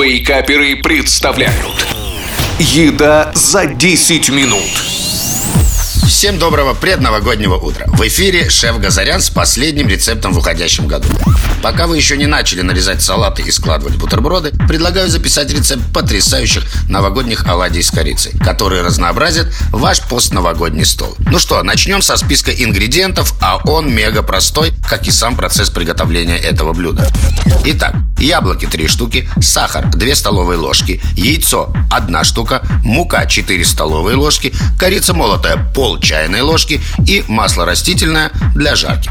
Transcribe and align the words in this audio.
Вейкаперы 0.00 0.76
представляют 0.76 1.88
Еда 2.60 3.32
за 3.34 3.66
10 3.66 4.28
минут 4.28 4.88
Всем 6.08 6.38
доброго 6.38 6.72
предновогоднего 6.72 7.56
утра. 7.56 7.84
В 7.86 8.00
эфире 8.08 8.48
шеф 8.48 8.80
Газарян 8.80 9.20
с 9.20 9.28
последним 9.28 9.88
рецептом 9.88 10.32
в 10.32 10.38
уходящем 10.38 10.86
году. 10.88 11.06
Пока 11.62 11.86
вы 11.86 11.96
еще 11.96 12.16
не 12.16 12.26
начали 12.26 12.62
нарезать 12.62 13.02
салаты 13.02 13.42
и 13.42 13.50
складывать 13.50 13.96
бутерброды, 13.96 14.52
предлагаю 14.66 15.08
записать 15.08 15.52
рецепт 15.52 15.82
потрясающих 15.92 16.64
новогодних 16.88 17.46
оладий 17.46 17.82
с 17.82 17.90
корицей, 17.90 18.32
которые 18.38 18.82
разнообразят 18.82 19.52
ваш 19.70 20.00
постновогодний 20.00 20.86
стол. 20.86 21.14
Ну 21.18 21.38
что, 21.38 21.62
начнем 21.62 22.00
со 22.00 22.16
списка 22.16 22.52
ингредиентов, 22.52 23.34
а 23.40 23.58
он 23.64 23.92
мега 23.94 24.22
простой, 24.22 24.72
как 24.88 25.06
и 25.06 25.10
сам 25.10 25.36
процесс 25.36 25.68
приготовления 25.68 26.38
этого 26.38 26.72
блюда. 26.72 27.06
Итак, 27.66 27.94
яблоки 28.18 28.66
3 28.66 28.88
штуки, 28.88 29.28
сахар 29.40 29.88
2 29.90 30.14
столовые 30.14 30.58
ложки, 30.58 31.00
яйцо 31.14 31.72
1 31.90 32.24
штука, 32.24 32.62
мука 32.84 33.26
4 33.26 33.64
столовые 33.64 34.16
ложки, 34.16 34.52
корица 34.78 35.14
молотая 35.14 35.56
пол 35.74 35.98
чайной 35.98 36.42
ложки 36.42 36.80
и 37.06 37.24
масло 37.28 37.64
растительное 37.64 38.30
для 38.54 38.76
жарки. 38.76 39.10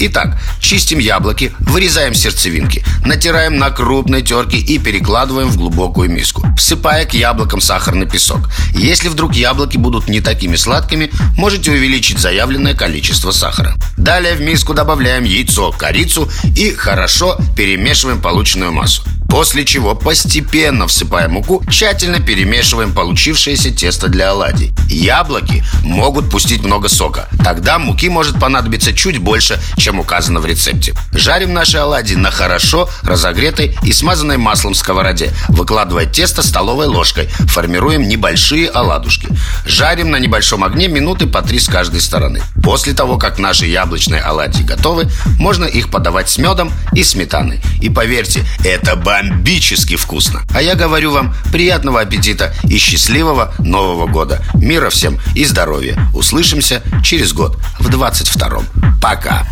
Итак, 0.00 0.40
чистим 0.60 0.98
яблоки, 0.98 1.52
вырезаем 1.58 2.14
сердцевинки, 2.14 2.84
натираем 3.04 3.58
на 3.58 3.70
крупной 3.70 4.22
терке 4.22 4.58
и 4.58 4.78
перекладываем 4.78 5.48
в 5.48 5.56
глубокую 5.56 6.08
миску, 6.10 6.46
всыпая 6.56 7.04
к 7.04 7.14
яблокам 7.14 7.60
сахарный 7.60 8.08
песок. 8.08 8.48
Если 8.74 9.08
вдруг 9.08 9.34
яблоки 9.34 9.76
будут 9.76 10.08
не 10.08 10.20
такими 10.20 10.54
сладкими, 10.54 11.10
можете 11.36 11.72
увеличить 11.72 12.18
заявленное 12.18 12.74
количество 12.74 13.32
сахара. 13.32 13.74
Далее 13.98 14.34
в 14.36 14.40
миску 14.40 14.74
добавляем 14.74 15.24
яйцо, 15.24 15.72
корицу 15.72 16.30
и 16.56 16.72
хорошо 16.72 17.36
перемешиваем 17.56 18.20
полученную 18.20 18.72
массу. 18.72 19.02
После 19.28 19.66
чего 19.66 19.94
постепенно 19.94 20.86
всыпаем 20.86 21.32
муку, 21.32 21.62
тщательно 21.68 22.18
перемешиваем 22.18 22.94
получившееся 22.94 23.70
тесто 23.70 24.08
для 24.08 24.30
оладий. 24.30 24.72
Яблоки 24.88 25.62
могут 25.82 26.30
пустить 26.30 26.64
много 26.64 26.88
сока. 26.88 27.28
Тогда 27.44 27.78
муки 27.78 28.08
может 28.08 28.40
понадобиться 28.40 28.94
чуть 28.94 29.18
больше, 29.18 29.60
чем 29.76 30.00
указано 30.00 30.40
в 30.40 30.46
рецепте. 30.46 30.94
Жарим 31.12 31.52
наши 31.52 31.76
оладьи 31.76 32.16
на 32.16 32.30
хорошо 32.30 32.88
разогретой 33.02 33.76
и 33.82 33.92
смазанной 33.92 34.38
маслом 34.38 34.74
сковороде, 34.74 35.30
выкладывая 35.48 36.06
тесто 36.06 36.42
столовой 36.42 36.86
ложкой. 36.86 37.26
Формируем 37.48 38.08
небольшие 38.08 38.70
оладушки. 38.70 39.17
Жарим 39.66 40.10
на 40.10 40.16
небольшом 40.16 40.64
огне 40.64 40.88
минуты 40.88 41.26
по 41.26 41.42
три 41.42 41.58
с 41.58 41.68
каждой 41.68 42.00
стороны. 42.00 42.42
После 42.62 42.92
того, 42.92 43.18
как 43.18 43.38
наши 43.38 43.66
яблочные 43.66 44.20
оладьи 44.20 44.62
готовы, 44.64 45.08
можно 45.38 45.64
их 45.64 45.90
подавать 45.90 46.28
с 46.28 46.38
медом 46.38 46.72
и 46.92 47.02
сметаной. 47.02 47.60
И 47.80 47.90
поверьте, 47.90 48.44
это 48.64 48.96
бомбически 48.96 49.96
вкусно. 49.96 50.42
А 50.54 50.62
я 50.62 50.74
говорю 50.74 51.12
вам 51.12 51.34
приятного 51.52 52.00
аппетита 52.00 52.54
и 52.64 52.78
счастливого 52.78 53.54
Нового 53.58 54.06
года. 54.06 54.42
Мира 54.54 54.90
всем 54.90 55.18
и 55.34 55.44
здоровья. 55.44 55.98
Услышимся 56.14 56.82
через 57.04 57.32
год 57.32 57.58
в 57.78 57.88
22-м. 57.88 58.64
Пока. 59.00 59.46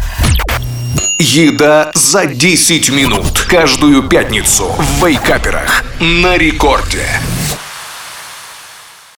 Еда 1.18 1.90
за 1.94 2.26
10 2.26 2.90
минут. 2.90 3.46
Каждую 3.48 4.02
пятницу 4.02 4.66
в 4.66 5.04
Вейкаперах. 5.06 5.82
На 5.98 6.36
рекорде. 6.36 7.06